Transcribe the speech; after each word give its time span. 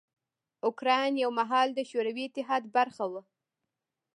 اوکراین 0.67 1.13
یو 1.23 1.31
مهال 1.39 1.67
د 1.73 1.79
شوروي 1.89 2.23
اتحاد 2.27 2.63
برخه 2.75 3.05
وه. 3.11 3.21